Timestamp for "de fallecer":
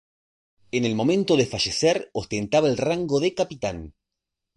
1.37-2.09